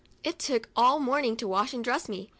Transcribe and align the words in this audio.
It 0.23 0.39
took 0.39 0.67
all 0.75 0.99
morning 0.99 1.37
to 1.37 1.47
wash 1.47 1.75
and 1.75 1.83
dress 1.83 2.09
me. 2.09 2.27